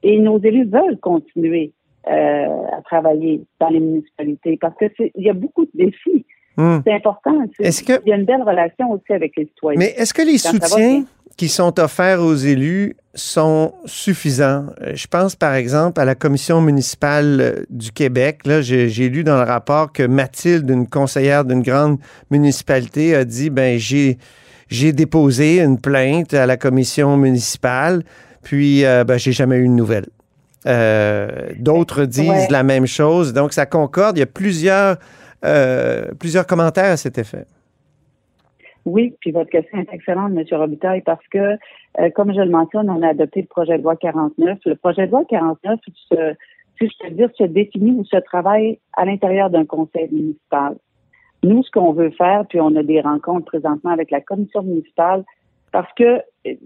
et 0.02 0.20
nos 0.20 0.40
élus 0.40 0.66
veulent 0.66 1.00
continuer 1.00 1.72
euh, 2.08 2.48
à 2.78 2.82
travailler 2.84 3.44
dans 3.60 3.70
les 3.70 3.80
municipalités 3.80 4.58
parce 4.60 4.76
que 4.78 4.86
il 5.00 5.24
y 5.24 5.30
a 5.30 5.34
beaucoup 5.34 5.66
de 5.66 5.72
défis. 5.74 6.26
Hmm. 6.58 6.80
C'est 6.86 6.94
important. 6.94 7.46
Est-ce 7.60 7.84
que... 7.84 7.94
Il 8.06 8.10
y 8.10 8.14
a 8.14 8.16
une 8.16 8.26
belle 8.26 8.44
relation 8.44 8.92
aussi 8.92 9.12
avec 9.12 9.36
les 9.38 9.46
citoyens. 9.46 9.80
Mais 9.80 9.94
est-ce 9.98 10.14
que 10.14 10.22
les 10.22 10.38
soutiens 10.38 11.06
qui 11.38 11.50
sont 11.50 11.80
offerts 11.80 12.22
aux 12.22 12.36
élus 12.36 12.96
sont 13.16 13.74
suffisants. 13.86 14.68
Euh, 14.82 14.94
je 14.96 15.08
pense 15.08 15.36
par 15.36 15.54
exemple 15.54 16.00
à 16.02 16.06
la 16.06 16.16
commission 16.16 16.62
municipale 16.62 17.38
euh, 17.42 17.64
du 17.70 17.92
Québec. 17.92 18.42
Là, 18.46 18.62
j'ai, 18.62 19.10
lu 19.10 19.24
dans 19.24 19.38
le 19.38 19.44
rapport 19.44 19.92
que 19.92 20.04
Mathilde, 20.04 20.70
une 20.70 20.88
conseillère 20.88 21.46
d'une 21.46 21.62
grande 21.62 21.98
municipalité, 22.32 23.16
a 23.16 23.26
dit 23.26 23.50
ben 23.50 23.78
j'ai 23.78 24.18
j'ai 24.70 24.92
déposé 24.92 25.60
une 25.60 25.80
plainte 25.80 26.34
à 26.34 26.48
la 26.48 26.58
commission 26.58 27.16
municipale, 27.18 28.04
puis 28.42 28.86
euh, 28.86 29.04
ben, 29.04 29.18
j'ai 29.18 29.32
jamais 29.32 29.58
eu 29.58 29.68
de 29.68 29.74
nouvelles. 29.74 30.08
d'autres 31.60 32.06
disent 32.06 32.50
la 32.50 32.64
même 32.64 32.88
chose, 32.88 33.34
donc 33.34 33.54
ça 33.54 33.66
concorde. 33.66 34.18
Il 34.18 34.22
y 34.22 34.24
a 34.24 34.28
plusieurs 34.28 34.98
plusieurs 36.20 36.48
commentaires 36.48 36.94
à 36.94 36.98
cet 36.98 37.18
effet. 37.18 37.46
Oui, 38.86 39.16
puis 39.22 39.32
votre 39.32 39.50
question 39.50 39.80
est 39.80 39.94
excellente, 39.94 40.34
M. 40.36 40.44
Robitaille, 40.52 41.02
parce 41.02 41.26
que, 41.28 41.58
euh, 42.00 42.10
comme 42.16 42.34
je 42.34 42.42
le 42.42 42.50
mentionne, 42.50 42.90
on 42.90 43.02
a 43.02 43.10
adopté 43.10 43.42
le 43.42 43.48
projet 43.48 43.78
de 43.78 43.84
loi 43.84 43.96
49. 43.96 44.60
Le 44.66 44.76
projet 44.76 45.08
de 45.08 45.12
loi 45.12 45.24
49, 45.26 45.80
se, 46.10 46.16
si 46.78 46.90
je 46.90 47.08
peux 47.08 47.14
dire, 47.14 47.30
se 47.38 47.44
définit 47.44 47.92
ou 47.92 48.04
se 48.04 48.18
travaille 48.18 48.80
à 48.94 49.06
l'intérieur 49.06 49.50
d'un 49.50 49.66
conseil 49.66 50.10
municipal. 50.12 50.76
Nous, 51.44 51.64
ce 51.64 51.72
qu'on 51.72 51.94
veut 51.94 52.12
faire, 52.12 52.46
puis 52.48 52.60
on 52.60 52.76
a 52.76 52.84
des 52.84 53.02
rencontres 53.02 53.46
présentement 53.46 53.92
avec 53.92 54.12
la 54.12 54.22
commission 54.22 54.64
municipale, 54.64 55.24
parce 55.72 55.92
que 55.94 56.22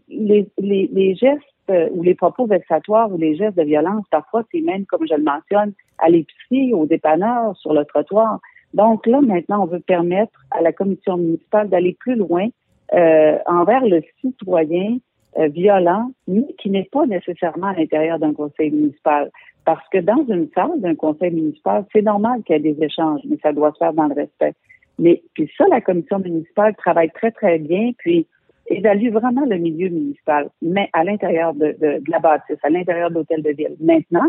les, 0.09 0.49
les, 0.57 0.89
les 0.91 1.15
gestes 1.15 1.43
euh, 1.69 1.89
ou 1.91 2.01
les 2.01 2.15
propos 2.15 2.45
vexatoires 2.45 3.11
ou 3.11 3.17
les 3.17 3.35
gestes 3.35 3.57
de 3.57 3.63
violence, 3.63 4.05
parfois, 4.09 4.43
c'est 4.51 4.61
même, 4.61 4.85
comme 4.85 5.05
je 5.07 5.15
le 5.15 5.23
mentionne, 5.23 5.73
à 5.97 6.09
l'épicerie, 6.09 6.73
au 6.73 6.85
dépanneur, 6.85 7.55
sur 7.57 7.73
le 7.73 7.85
trottoir. 7.85 8.39
Donc 8.77 9.07
là, 9.07 9.21
maintenant, 9.21 9.63
on 9.63 9.65
veut 9.65 9.79
permettre 9.79 10.39
à 10.51 10.61
la 10.61 10.71
commission 10.71 11.17
municipale 11.17 11.67
d'aller 11.67 11.97
plus 11.99 12.15
loin 12.15 12.47
euh, 12.93 13.37
envers 13.47 13.83
le 13.83 14.03
citoyen 14.21 14.99
euh, 15.39 15.47
violent, 15.47 16.11
mais 16.27 16.45
qui 16.59 16.69
n'est 16.69 16.87
pas 16.91 17.07
nécessairement 17.07 17.67
à 17.67 17.73
l'intérieur 17.73 18.19
d'un 18.19 18.33
conseil 18.33 18.69
municipal. 18.69 19.31
Parce 19.65 19.83
que 19.89 19.97
dans 19.97 20.23
une 20.27 20.47
salle 20.53 20.79
d'un 20.79 20.93
conseil 20.93 21.31
municipal, 21.31 21.85
c'est 21.91 22.03
normal 22.03 22.43
qu'il 22.43 22.55
y 22.55 22.59
ait 22.59 22.73
des 22.73 22.83
échanges, 22.83 23.21
mais 23.27 23.37
ça 23.41 23.51
doit 23.51 23.71
se 23.71 23.79
faire 23.79 23.93
dans 23.93 24.05
le 24.05 24.13
respect. 24.13 24.53
Mais 24.99 25.23
puis 25.33 25.49
ça, 25.57 25.65
la 25.71 25.81
commission 25.81 26.19
municipale 26.19 26.75
travaille 26.75 27.09
très, 27.09 27.31
très 27.31 27.57
bien, 27.57 27.93
puis 27.97 28.27
évalue 28.67 29.09
vraiment 29.09 29.45
le 29.49 29.57
milieu 29.57 29.89
municipal, 29.89 30.49
mais 30.61 30.87
à 30.93 31.03
l'intérieur 31.03 31.55
de, 31.55 31.75
de, 31.81 31.99
la 32.07 32.19
bâtisse, 32.19 32.57
à 32.61 32.69
l'intérieur 32.69 33.09
de 33.09 33.15
l'hôtel 33.15 33.41
de 33.41 33.51
ville. 33.51 33.75
Maintenant, 33.79 34.27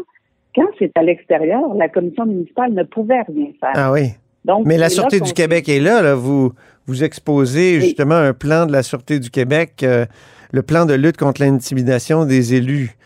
quand 0.55 0.69
c'est 0.79 0.97
à 0.97 1.03
l'extérieur, 1.03 1.75
la 1.75 1.91
commission 1.91 2.25
municipale 2.25 2.73
ne 2.73 2.83
pouvait 2.83 3.23
rien 3.23 3.51
faire. 3.61 3.73
Ah 3.75 3.93
oui. 3.93 4.13
Donc, 4.45 4.67
mais 4.67 4.79
la 4.79 4.89
Sûreté 4.89 5.21
du 5.21 5.33
Québec 5.33 5.69
est 5.69 5.81
là, 5.81 6.03
là. 6.03 6.15
Vous, 6.15 6.53
vous 6.87 7.05
exposez 7.05 7.81
justement 7.81 8.15
un 8.15 8.33
plan 8.33 8.67
de 8.67 8.73
la 8.73 8.83
Sûreté 8.83 9.19
du 9.19 9.31
Québec, 9.31 9.83
euh, 9.83 10.07
le 10.53 10.63
plan 10.63 10.87
de 10.87 10.95
lutte 10.95 11.17
contre 11.17 11.43
l'intimidation 11.43 12.25
des 12.25 12.55
élus. 12.55 12.97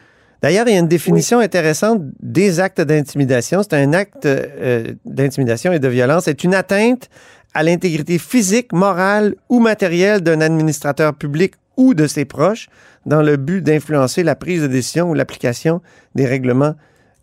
D'ailleurs, 0.42 0.66
il 0.66 0.74
y 0.74 0.76
a 0.76 0.80
une 0.80 0.88
définition 0.88 1.38
intéressante 1.38 2.02
des 2.20 2.58
actes 2.58 2.80
d'intimidation. 2.80 3.62
C'est 3.62 3.74
un 3.74 3.92
acte 3.92 4.26
euh, 4.26 4.92
d'intimidation 5.04 5.72
et 5.72 5.78
de 5.78 5.88
violence. 5.88 6.24
C'est 6.24 6.42
une 6.42 6.54
atteinte 6.54 7.08
à 7.54 7.62
l'intégrité 7.62 8.18
physique, 8.18 8.72
morale 8.72 9.34
ou 9.48 9.60
matérielle 9.60 10.20
d'un 10.20 10.40
administrateur 10.40 11.14
public 11.14 11.54
ou 11.76 11.94
de 11.94 12.06
ses 12.06 12.24
proches 12.24 12.68
dans 13.06 13.22
le 13.22 13.36
but 13.36 13.62
d'influencer 13.62 14.22
la 14.22 14.34
prise 14.34 14.62
de 14.62 14.66
décision 14.66 15.10
ou 15.10 15.14
l'application 15.14 15.80
des 16.14 16.26
règlements 16.26 16.74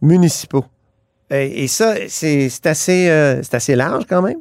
municipaux. 0.01 0.66
Et, 1.32 1.68
ça, 1.68 1.96
c'est 2.08 2.66
assez, 2.66 3.10
euh, 3.10 3.42
assez 3.52 3.76
large 3.76 4.06
quand 4.08 4.22
même? 4.22 4.40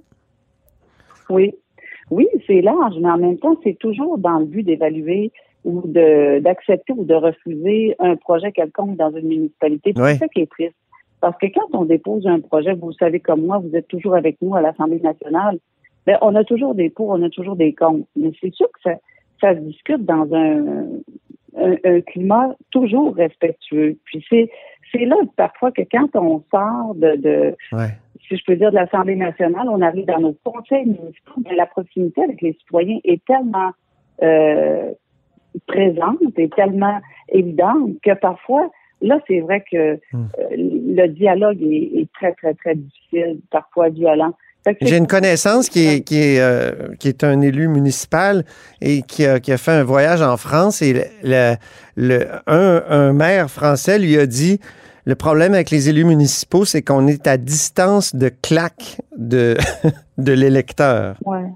Oui, 1.29 1.55
oui, 2.11 2.27
c'est 2.47 2.63
large, 2.63 2.95
mais 3.01 3.11
en 3.11 3.19
même 3.19 3.39
temps, 3.39 3.57
c'est 3.63 3.79
toujours 3.79 4.17
dans 4.19 4.39
le 4.39 4.47
but 4.47 4.63
d'évaluer 4.63 5.31
ou 5.65 5.83
d'accepter 5.87 6.95
ou 6.97 7.05
de 7.05 7.15
refuser 7.15 7.95
un 7.99 8.17
projet 8.17 8.53
quelconque 8.53 8.97
dans 8.97 9.11
une 9.11 9.29
municipalité. 9.29 9.93
C'est 9.95 10.17
ça 10.17 10.29
qui 10.29 10.41
est 10.41 10.51
triste. 10.51 10.77
Parce 11.21 11.37
que 11.39 11.47
quand 11.47 11.79
on 11.79 11.85
dépose 11.85 12.27
un 12.27 12.41
projet, 12.41 12.75
vous 12.75 12.93
savez 12.93 13.21
comme 13.21 13.45
moi, 13.45 13.59
vous 13.59 13.75
êtes 13.75 13.89
toujours 13.89 14.15
avec 14.15 14.37
nous 14.41 14.55
à 14.55 14.63
l'Assemblée 14.63 15.01
nationale, 15.01 15.59
ben, 16.07 16.17
on 16.23 16.35
a 16.37 16.45
toujours 16.45 16.75
des 16.75 16.91
pour, 16.91 17.09
on 17.09 17.23
a 17.23 17.29
toujours 17.29 17.57
des 17.57 17.75
contre. 17.75 18.07
Mais 18.17 18.31
c'est 18.41 18.55
sûr 18.55 18.69
que 18.69 18.81
ça, 18.83 18.95
ça 19.41 19.55
se 19.55 19.61
discute 19.61 20.05
dans 20.05 20.33
un, 20.33 20.87
un, 21.59 22.01
climat 22.03 22.55
toujours 22.71 23.15
respectueux. 23.15 23.97
Puis 24.05 24.25
c'est 24.29 24.51
c'est 24.93 25.05
là 25.05 25.17
parfois 25.37 25.71
que 25.71 25.83
quand 25.91 26.09
on 26.15 26.43
sort 26.51 26.95
de, 26.95 27.17
de 27.17 27.57
si 28.29 28.37
je 28.37 28.45
peux 28.45 28.57
dire, 28.57 28.71
de 28.71 28.77
l'Assemblée 28.77 29.17
nationale, 29.17 29.69
on 29.69 29.81
arrive 29.81 30.07
dans 30.07 30.21
nos 30.21 30.37
conseils 30.45 30.87
municipaux, 30.87 31.41
mais 31.45 31.55
la 31.55 31.67
proximité 31.67 32.23
avec 32.23 32.41
les 32.43 32.53
citoyens 32.55 32.99
est 33.05 33.25
tellement 33.25 33.73
euh, 34.23 34.93
présente 35.67 36.19
et 36.37 36.49
tellement 36.51 37.01
évidente 37.31 37.93
que 38.03 38.15
parfois, 38.15 38.71
là, 39.01 39.19
c'est 39.27 39.41
vrai 39.41 39.65
que 39.71 39.95
hmm. 40.13 40.29
euh, 40.39 40.49
le 40.57 41.07
dialogue 41.07 41.63
est, 41.63 42.01
est, 42.01 42.13
très, 42.13 42.33
très, 42.33 42.55
très 42.55 42.75
difficile, 42.75 43.41
parfois 43.51 43.89
violent. 43.89 44.35
J'ai 44.81 44.97
une 44.97 45.07
connaissance 45.07 45.69
qui 45.69 45.87
est, 45.87 46.01
qui, 46.03 46.17
est, 46.17 46.41
euh, 46.41 46.73
qui 46.99 47.09
est 47.09 47.25
un 47.25 47.41
élu 47.41 47.69
municipal 47.69 48.45
et 48.81 49.03
qui 49.03 49.25
a, 49.27 49.41
qui 49.41 49.53
a 49.53 49.59
fait 49.59 49.73
un 49.73 49.85
voyage 49.85 50.23
en 50.23 50.37
France 50.37 50.83
et 50.83 51.05
le, 51.23 51.55
le, 51.97 52.27
un, 52.47 52.83
un 52.89 53.13
maire 53.13 53.51
français 53.51 53.99
lui 53.99 54.19
a 54.19 54.27
dit 54.27 54.61
le 55.09 55.15
problème 55.15 55.55
avec 55.55 55.71
les 55.71 55.89
élus 55.89 56.05
municipaux, 56.05 56.67
c'est 56.67 56.83
qu'on 56.83 57.07
est 57.07 57.27
à 57.27 57.39
distance 57.39 58.15
de 58.15 58.29
claque 58.29 59.01
de, 59.17 59.57
de 60.19 60.33
l'électeur. 60.33 61.17
Ouais. 61.25 61.47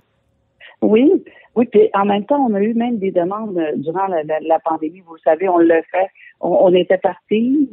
Oui, 0.80 1.10
oui, 1.54 1.66
puis 1.70 1.90
en 1.92 2.06
même 2.06 2.24
temps, 2.24 2.46
on 2.48 2.54
a 2.54 2.62
eu 2.62 2.72
même 2.72 2.98
des 2.98 3.10
demandes 3.10 3.58
euh, 3.58 3.72
durant 3.76 4.06
la, 4.06 4.22
la, 4.22 4.58
pandémie. 4.60 5.02
Vous 5.06 5.18
savez, 5.18 5.50
on 5.50 5.58
le 5.58 5.82
fait. 5.90 6.08
On, 6.40 6.74
était 6.74 6.98
partis 6.98 7.68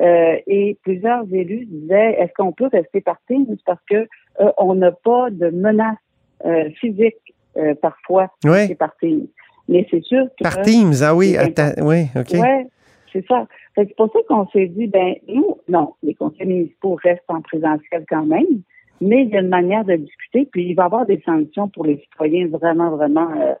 euh, 0.00 0.36
et 0.46 0.76
plusieurs 0.82 1.22
élus 1.32 1.64
disaient 1.66 2.16
est-ce 2.18 2.32
qu'on 2.36 2.52
peut 2.52 2.68
rester 2.70 3.00
partis 3.00 3.46
parce 3.64 3.80
que 3.88 4.08
euh, 4.40 4.50
on 4.58 4.74
n'a 4.74 4.92
pas 4.92 5.30
de 5.30 5.50
menace 5.50 5.96
euh, 6.44 6.70
physique 6.80 7.16
euh, 7.56 7.74
parfois 7.74 8.28
oui. 8.44 8.74
par 8.74 8.96
Teams. 8.98 9.26
Mais 9.68 9.86
c'est 9.90 10.02
sûr 10.02 10.26
que 10.38 10.42
par 10.42 10.60
Teams, 10.62 10.94
ah 11.02 11.14
oui, 11.14 11.36
attends, 11.36 11.72
oui, 11.82 12.06
ok. 12.16 12.40
Ouais, 12.40 12.66
c'est 13.12 13.26
ça. 13.26 13.46
C'est 13.74 13.94
pour 13.96 14.12
ça 14.12 14.18
qu'on 14.28 14.46
s'est 14.48 14.66
dit 14.66 14.86
ben 14.86 15.14
nous, 15.28 15.58
non, 15.68 15.94
les 16.02 16.14
conseils 16.14 16.46
municipaux 16.46 16.98
restent 17.02 17.22
en 17.28 17.40
présentiel 17.40 18.04
quand 18.08 18.26
même 18.26 18.62
mais 19.00 19.24
il 19.24 19.30
y 19.30 19.36
a 19.36 19.40
une 19.40 19.48
manière 19.48 19.84
de 19.84 19.96
discuter, 19.96 20.46
puis 20.50 20.68
il 20.68 20.74
va 20.74 20.84
y 20.84 20.86
avoir 20.86 21.06
des 21.06 21.22
sanctions 21.24 21.68
pour 21.68 21.86
les 21.86 21.98
citoyens 21.98 22.48
vraiment, 22.48 22.90
vraiment 22.90 23.30
euh, 23.30 23.54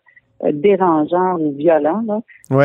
euh, 0.44 0.52
dérangeants 0.52 1.38
ou 1.38 1.52
violents. 1.52 2.02
Là. 2.06 2.20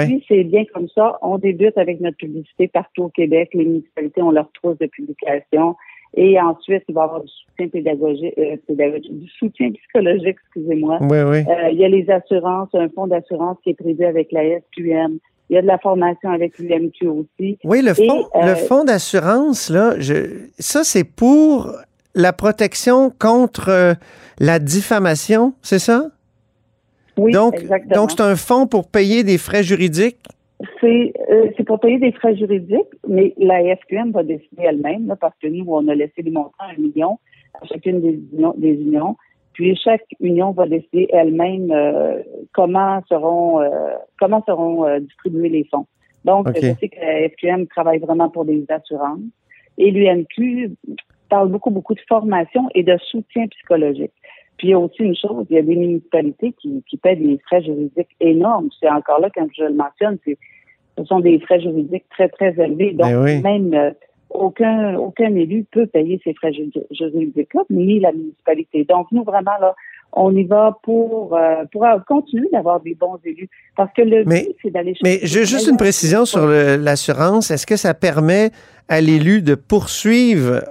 Puis 0.06 0.24
c'est 0.28 0.44
bien 0.44 0.66
comme 0.74 0.90
ça. 0.90 1.18
On 1.22 1.38
débute 1.38 1.78
avec 1.78 2.02
notre 2.02 2.18
publicité 2.18 2.68
partout 2.68 3.04
au 3.04 3.10
Québec. 3.10 3.50
Les 3.54 3.66
municipalités 3.66 4.22
ont 4.22 4.32
leur 4.32 4.52
trousse 4.52 4.78
de 4.78 4.88
publication. 4.88 5.76
Et 6.16 6.40
ensuite, 6.40 6.84
il 6.88 6.96
va 6.96 7.02
y 7.02 7.04
avoir 7.04 7.22
du 7.22 7.28
soutien 7.28 7.68
pédagogique, 7.68 8.34
euh, 8.38 8.56
pédagogique 8.68 9.20
du 9.20 9.30
soutien 9.38 9.72
psychologique, 9.72 10.38
excusez-moi. 10.46 11.00
Oui, 11.02 11.18
oui. 11.28 11.44
il 11.72 11.78
y 11.78 11.86
a 11.86 11.90
les 11.90 12.10
assurances, 12.10 12.70
un 12.74 12.88
fonds 12.90 13.08
d'assurance 13.08 13.58
qui 13.64 13.72
est 13.72 13.74
prévu 13.74 14.06
avec 14.06 14.32
la 14.32 14.42
SQM. 14.42 15.20
Il 15.50 15.56
y 15.56 15.58
a 15.58 15.62
de 15.62 15.68
la 15.68 15.78
formation 15.78 16.30
avec 16.32 16.58
l'UMQ 16.58 17.08
aussi. 17.08 17.60
Oui, 17.64 17.82
le 17.82 17.94
fonds, 17.94 18.28
le 18.34 18.56
fonds 18.56 18.84
d'assurance, 18.84 19.70
là, 19.70 19.94
je, 20.00 20.48
ça, 20.58 20.84
c'est 20.84 21.04
pour 21.04 21.72
la 22.16 22.34
protection 22.34 23.12
contre 23.12 23.70
euh, 23.70 23.94
la 24.40 24.58
diffamation, 24.60 25.54
c'est 25.62 25.80
ça? 25.80 26.10
Oui, 27.18 27.32
donc, 27.32 27.56
exactement. 27.56 27.96
Donc, 27.96 28.12
c'est 28.12 28.22
un 28.22 28.36
fonds 28.36 28.68
pour 28.68 28.88
payer 28.88 29.24
des 29.24 29.38
frais 29.38 29.64
juridiques? 29.64 30.18
C'est 30.80 31.14
euh, 31.30 31.52
pour 31.66 31.80
payer 31.80 32.00
des 32.00 32.12
frais 32.14 32.36
juridiques, 32.36 32.94
mais 33.08 33.34
la 33.38 33.76
FQM 33.76 34.12
va 34.12 34.24
décider 34.24 34.64
elle-même, 34.64 35.16
parce 35.20 35.36
que 35.42 35.48
nous, 35.48 35.66
on 35.68 35.88
a 35.88 35.96
laissé 35.96 36.24
des 36.24 36.32
montants 36.32 36.52
à 36.60 36.72
un 36.72 36.82
million 36.82 37.20
à 37.62 37.66
chacune 37.66 38.02
des, 38.02 38.20
des 38.58 38.74
unions. 38.74 39.18
Puis 39.54 39.76
chaque 39.76 40.06
union 40.20 40.52
va 40.52 40.68
décider 40.68 41.08
elle-même 41.12 41.72
euh, 41.72 42.22
comment 42.54 43.02
seront 43.08 43.62
comment 44.20 44.44
seront 44.46 45.00
distribués 45.00 45.50
les 45.50 45.64
fonds. 45.66 45.88
Donc, 46.26 46.48
je 46.56 46.74
sais 46.80 46.90
que 46.90 47.00
la 47.00 47.30
FQM 47.30 47.68
travaille 47.68 48.00
vraiment 48.00 48.30
pour 48.30 48.46
des 48.46 48.66
assurances. 48.70 49.20
Et 49.78 49.92
l'UMQ, 49.92 50.72
parle 51.30 51.50
beaucoup, 51.50 51.70
beaucoup 51.70 51.94
de 51.94 52.02
formation 52.08 52.70
et 52.74 52.84
de 52.84 52.98
soutien 52.98 53.48
psychologique. 53.48 54.14
Puis 54.58 54.70
il 54.70 54.72
y 54.72 54.74
a 54.74 54.80
aussi 54.80 55.04
une 55.04 55.16
chose, 55.16 55.46
il 55.50 55.56
y 55.56 55.60
a 55.60 55.62
des 55.62 55.76
municipalités 55.76 56.54
qui, 56.62 56.84
qui 56.90 56.98
paient 56.98 57.16
des 57.16 57.38
frais 57.46 57.62
juridiques 57.62 58.16
énormes. 58.20 58.70
C'est 58.80 58.90
encore 58.90 59.20
là, 59.20 59.30
quand 59.34 59.48
je 59.58 59.64
le 59.64 59.74
mentionne, 59.74 60.18
c'est, 60.24 60.38
ce 60.98 61.04
sont 61.06 61.20
des 61.20 61.40
frais 61.40 61.60
juridiques 61.60 62.06
très, 62.10 62.30
très 62.30 62.54
élevés. 62.58 62.94
Donc, 62.94 63.12
ben 63.12 63.42
même 63.42 63.74
euh, 63.74 63.92
aucun, 64.30 64.96
aucun 64.96 65.36
élu 65.36 65.66
peut 65.72 65.88
payer 65.88 66.22
ces 66.24 66.34
frais 66.34 66.54
juridiques-là, 66.92 67.64
ni 67.70 68.00
la 68.00 68.14
municipalité. 68.14 68.86
Donc, 68.86 69.08
nous, 69.12 69.24
vraiment, 69.24 69.58
là, 69.60 69.76
on 70.14 70.34
y 70.34 70.46
va 70.46 70.78
pour, 70.84 71.36
euh, 71.36 71.66
pour 71.74 71.86
continuer 72.08 72.48
d'avoir 72.54 72.80
des 72.80 72.96
bons 72.96 73.20
élus. 73.26 73.50
Parce 73.76 73.92
que 73.94 74.04
le 74.04 74.24
mais, 74.26 74.44
but, 74.44 74.56
c'est 74.62 74.72
d'aller 74.72 74.94
Mais 75.04 75.20
j'ai 75.24 75.44
juste 75.44 75.68
une 75.68 75.78
précision 75.78 76.24
sur 76.24 76.48
l'assurance. 76.48 77.52
Est-ce 77.52 77.68
que 77.68 77.76
ça 77.76 77.94
permet 77.94 78.52
à 78.88 79.02
l'élu 79.02 79.42
de 79.42 79.56
poursuivre 79.56 80.62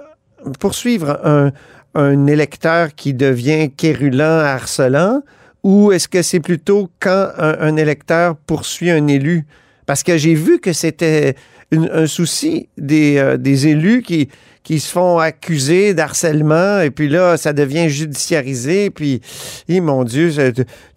poursuivre 0.59 1.19
un, 1.23 1.51
un 1.95 2.27
électeur 2.27 2.93
qui 2.93 3.13
devient 3.13 3.71
quérulant, 3.71 4.23
harcelant, 4.23 5.21
ou 5.63 5.91
est-ce 5.91 6.07
que 6.07 6.21
c'est 6.21 6.39
plutôt 6.39 6.89
quand 6.99 7.29
un, 7.37 7.75
électeur 7.77 8.35
poursuit 8.35 8.91
un 8.91 9.07
élu? 9.07 9.45
Parce 9.87 10.03
que 10.03 10.17
j'ai 10.17 10.35
vu 10.35 10.59
que 10.59 10.73
c'était 10.73 11.35
un 11.71 12.05
souci 12.05 12.69
des, 12.77 13.17
euh, 13.17 13.37
élus 13.43 14.03
qui, 14.03 14.29
qui 14.63 14.79
se 14.79 14.91
font 14.91 15.17
accuser 15.17 15.93
d'harcèlement 15.93 16.81
et 16.81 16.91
puis 16.91 17.07
là, 17.07 17.37
ça 17.37 17.53
devient 17.53 17.87
judiciarisé. 17.87 18.89
Puis, 18.89 19.21
mon 19.69 20.03
Dieu, 20.03 20.29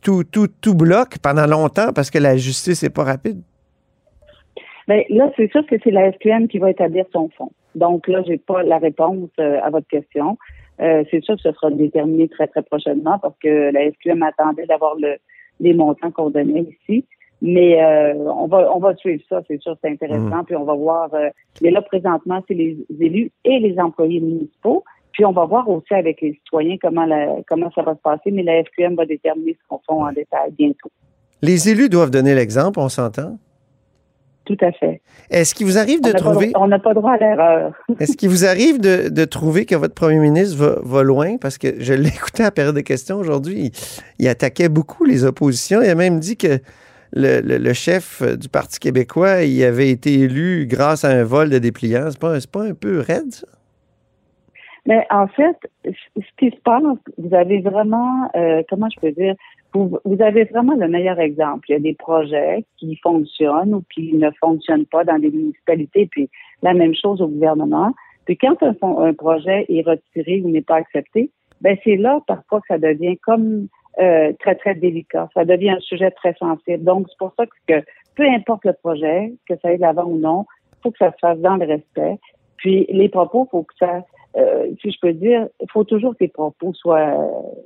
tout, 0.03 0.25
tout, 0.25 0.49
tout 0.49 0.75
bloque 0.75 1.19
pendant 1.23 1.47
longtemps 1.47 1.93
parce 1.95 2.11
que 2.11 2.19
la 2.19 2.37
justice 2.37 2.83
n'est 2.83 2.91
pas 2.91 3.05
rapide. 3.05 3.41
Bien, 4.89 5.03
là, 5.11 5.31
c'est 5.37 5.51
sûr 5.51 5.65
que 5.67 5.77
c'est 5.85 5.91
la 5.91 6.11
SQM 6.13 6.49
qui 6.49 6.59
va 6.59 6.71
établir 6.71 7.05
son 7.13 7.29
fonds. 7.37 7.53
Donc 7.75 8.09
là, 8.09 8.23
j'ai 8.27 8.39
pas 8.39 8.63
la 8.63 8.79
réponse 8.79 9.29
euh, 9.39 9.61
à 9.63 9.69
votre 9.69 9.87
question. 9.87 10.39
Euh, 10.81 11.05
c'est 11.11 11.23
sûr 11.23 11.37
que 11.37 11.43
ce 11.43 11.53
sera 11.53 11.71
déterminé 11.71 12.29
très, 12.29 12.47
très 12.47 12.63
prochainement 12.63 13.19
parce 13.19 13.37
que 13.43 13.73
la 13.73 13.91
SQM 13.91 14.23
attendait 14.23 14.67
d'avoir 14.67 14.95
le, 14.97 15.17
les 15.61 15.75
montants 15.75 16.11
qu'on 16.11 16.31
donnait 16.31 16.67
ici. 16.83 17.05
Mais 17.41 17.83
euh, 17.83 18.15
on 18.15 18.49
va 18.49 18.69
on 18.75 18.81
va 18.81 18.97
suivre 18.97 19.23
ça, 19.29 19.43
c'est 19.47 19.61
sûr, 19.61 19.77
c'est 19.81 19.91
intéressant. 19.91 20.43
Mmh. 20.43 20.45
Puis 20.47 20.57
on 20.57 20.65
va 20.65 20.75
voir. 20.75 21.11
mais 21.63 21.71
là, 21.71 21.83
présentement, 21.83 22.43
c'est 22.49 22.55
les 22.55 22.77
élus 22.99 23.31
et 23.45 23.61
les 23.61 23.79
employés 23.79 24.21
municipaux. 24.21 24.83
Puis 25.13 25.25
on 25.25 25.33
va 25.33 25.45
voir 25.45 25.69
aussi 25.69 25.95
avec 25.95 26.21
les 26.21 26.35
citoyens 26.35 26.77
comment 26.81 27.05
la, 27.05 27.37
comment 27.49 27.71
ça 27.73 27.83
va 27.83 27.95
se 27.95 28.01
passer. 28.01 28.31
Mais 28.33 28.43
la 28.43 28.63
SQM 28.65 28.97
va 28.97 29.07
déterminer 29.07 29.55
ce 29.55 29.69
qu'on 29.69 29.79
fait 29.79 30.03
en 30.03 30.13
détail 30.13 30.53
bientôt. 30.53 30.91
Les 31.43 31.69
élus 31.69 31.89
doivent 31.89 32.11
donner 32.11 32.35
l'exemple, 32.35 32.81
on 32.81 32.89
s'entend? 32.89 33.39
Tout 34.49 34.57
à 34.63 34.73
fait. 34.73 35.03
Est-ce 35.29 35.55
qu'il 35.55 35.67
vous 35.67 35.77
arrive 35.77 36.01
de 36.01 36.11
trouver... 36.11 36.53
on 36.55 36.69
n'a 36.69 36.79
pas 36.79 36.95
droit 36.95 37.13
à 37.13 37.17
l'erreur. 37.19 37.75
Est-ce 38.01 38.17
qu'il 38.17 38.31
vous 38.31 38.47
arrive 38.47 38.81
de, 38.81 39.25
trouver 39.27 39.67
que 39.67 39.75
votre 39.75 39.93
premier 39.93 40.19
ministre 40.19 40.81
va, 40.83 41.03
loin? 41.03 41.37
Parce 41.37 41.59
que 41.59 41.79
je 41.79 41.93
l'ai 41.93 42.09
écouté 42.17 42.45
à 42.45 42.47
la 42.47 42.51
période 42.51 42.75
de 42.75 42.81
questions 42.81 43.17
aujourd'hui. 43.17 43.73
Il, 44.19 44.27
attaquait 44.27 44.71
beaucoup 44.71 45.05
les 45.05 45.27
oppositions. 45.27 45.83
Il 45.83 45.91
a 45.91 45.95
même 45.95 46.19
dit 46.19 46.39
que 46.39 46.61
le, 47.13 47.73
chef 47.75 48.23
du 48.39 48.49
Parti 48.49 48.81
québécois, 48.81 49.43
il 49.43 49.63
avait 49.63 49.91
été 49.91 50.15
élu 50.15 50.67
grâce 50.67 51.05
à 51.05 51.11
un 51.11 51.25
vol 51.25 51.51
de 51.51 51.59
dépliants. 51.59 52.09
C'est 52.11 52.19
pas, 52.19 52.39
pas 52.51 52.65
un 52.65 52.73
peu 52.73 53.01
raide, 53.01 53.31
ça? 53.31 53.47
Mais 54.87 55.07
en 55.11 55.27
fait, 55.27 55.59
ce 55.85 56.23
qui 56.39 56.51
se 56.51 56.61
passe, 56.65 56.83
vous 57.19 57.35
avez 57.35 57.61
vraiment, 57.61 58.31
euh, 58.35 58.63
comment 58.71 58.89
je 58.89 58.99
peux 58.99 59.13
dire, 59.13 59.35
vous, 59.75 59.99
avez 60.21 60.45
vraiment 60.45 60.75
le 60.75 60.89
meilleur 60.89 61.21
exemple. 61.21 61.67
Il 61.69 61.73
y 61.73 61.77
a 61.77 61.81
des 61.81 61.95
projets 61.95 62.65
qui 62.79 62.97
fonctionnent 62.97 63.75
ou 63.75 63.85
qui 63.95 64.15
ne 64.15 64.31
fonctionnent 64.41 64.87
pas 64.87 65.05
dans 65.05 65.19
des 65.19 65.31
municipalités, 65.31 66.09
puis 66.11 66.31
la 66.63 66.75
même 66.75 66.95
chose 66.95 67.21
au 67.21 67.29
gouvernement. 67.29 67.93
Puis 68.25 68.37
quand 68.37 68.63
un, 68.63 68.75
un 68.83 69.15
projet 69.15 69.67
est 69.69 69.83
retiré 69.87 70.43
ou 70.43 70.51
n'est 70.51 70.63
pas 70.63 70.77
accepté, 70.77 71.31
ben 71.61 71.77
c'est 71.85 71.97
là 71.97 72.21
parfois 72.27 72.61
que 72.61 72.67
ça 72.69 72.79
devient 72.79 73.17
comme 73.19 73.69
euh, 74.01 74.33
très, 74.39 74.55
très 74.55 74.75
délicat. 74.77 75.29
Ça 75.35 75.45
devient 75.45 75.71
un 75.71 75.81
sujet 75.81 76.13
très 76.13 76.33
sensible. 76.35 76.85
Donc, 76.85 77.07
c'est 77.09 77.19
pour 77.19 77.33
ça 77.37 77.45
que 77.67 77.83
peu 78.15 78.25
importe 78.25 78.65
le 78.65 78.73
projet, 78.73 79.35
que 79.49 79.55
ça 79.61 79.69
aille 79.69 79.77
de 79.77 79.83
l'avant 79.83 80.05
ou 80.05 80.19
non, 80.19 80.47
il 80.73 80.83
faut 80.83 80.91
que 80.93 80.99
ça 80.99 81.11
se 81.11 81.19
fasse 81.21 81.39
dans 81.41 81.57
le 81.57 81.67
respect. 81.67 82.19
Puis 82.59 82.87
les 82.91 83.09
propos, 83.09 83.49
faut 83.51 83.65
que 83.65 83.75
ça, 83.79 84.05
euh, 84.37 84.67
si 84.81 84.91
je 84.91 84.99
peux 85.01 85.13
dire, 85.13 85.49
il 85.61 85.67
faut 85.73 85.85
toujours 85.85 86.13
que 86.13 86.25
les 86.25 86.29
propos 86.29 86.73
soient, 86.75 87.17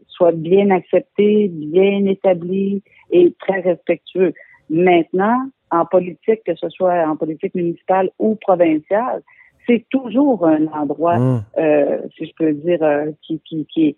soient 0.08 0.32
bien 0.32 0.70
acceptés, 0.70 1.48
bien 1.48 2.06
établis 2.06 2.82
et 3.10 3.34
très 3.40 3.60
respectueux. 3.60 4.32
Maintenant, 4.70 5.48
en 5.70 5.84
politique, 5.86 6.42
que 6.46 6.54
ce 6.54 6.68
soit 6.68 7.04
en 7.06 7.16
politique 7.16 7.54
municipale 7.54 8.10
ou 8.18 8.36
provinciale, 8.36 9.22
c'est 9.66 9.84
toujours 9.90 10.46
un 10.46 10.66
endroit, 10.68 11.18
mmh. 11.18 11.44
euh, 11.58 11.98
si 12.16 12.26
je 12.26 12.32
peux 12.38 12.52
dire, 12.52 12.82
euh, 12.82 13.10
qui, 13.22 13.40
qui, 13.48 13.66
qui, 13.72 13.96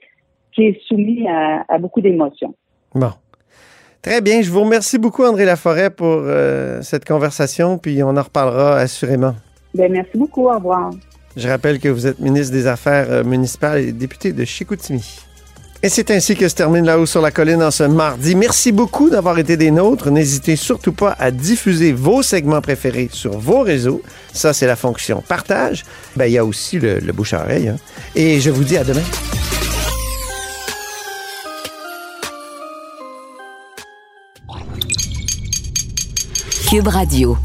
qui 0.52 0.66
est 0.66 0.80
soumis 0.86 1.26
à, 1.28 1.64
à 1.68 1.78
beaucoup 1.78 2.00
d'émotions. 2.00 2.54
Bon. 2.94 3.10
Très 4.02 4.20
bien. 4.20 4.42
Je 4.42 4.50
vous 4.50 4.60
remercie 4.60 4.98
beaucoup, 4.98 5.24
André 5.24 5.46
Laforêt, 5.46 5.88
pour 5.88 6.22
cette 6.82 7.06
conversation, 7.06 7.78
puis 7.78 8.02
on 8.02 8.14
en 8.18 8.22
reparlera 8.22 8.76
assurément. 8.76 9.32
Bien, 9.72 9.88
merci 9.88 10.18
beaucoup. 10.18 10.46
Au 10.46 10.56
revoir. 10.56 10.90
Je 11.36 11.48
rappelle 11.48 11.80
que 11.80 11.88
vous 11.88 12.06
êtes 12.06 12.20
ministre 12.20 12.52
des 12.52 12.66
Affaires 12.66 13.06
euh, 13.10 13.24
municipales 13.24 13.80
et 13.80 13.92
député 13.92 14.32
de 14.32 14.44
Chicoutimi. 14.44 15.04
Et 15.82 15.88
c'est 15.90 16.10
ainsi 16.10 16.34
que 16.34 16.48
se 16.48 16.54
termine 16.54 16.86
là-haut 16.86 17.04
sur 17.04 17.20
la 17.20 17.30
colline 17.30 17.62
en 17.62 17.70
ce 17.70 17.82
mardi. 17.82 18.34
Merci 18.34 18.72
beaucoup 18.72 19.10
d'avoir 19.10 19.38
été 19.38 19.58
des 19.58 19.70
nôtres. 19.70 20.10
N'hésitez 20.10 20.56
surtout 20.56 20.92
pas 20.92 21.14
à 21.18 21.30
diffuser 21.30 21.92
vos 21.92 22.22
segments 22.22 22.62
préférés 22.62 23.10
sur 23.12 23.38
vos 23.38 23.60
réseaux. 23.60 24.00
Ça, 24.32 24.54
c'est 24.54 24.66
la 24.66 24.76
fonction 24.76 25.22
partage. 25.26 25.84
Ben, 26.16 26.24
il 26.24 26.32
y 26.32 26.38
a 26.38 26.44
aussi 26.44 26.78
le, 26.78 27.00
le 27.00 27.12
bouche-à-oreille. 27.12 27.68
Hein. 27.68 27.76
Et 28.14 28.40
je 28.40 28.50
vous 28.50 28.64
dis 28.64 28.78
à 28.78 28.84
demain. 28.84 29.02
Cube 36.70 36.88
Radio. 36.88 37.36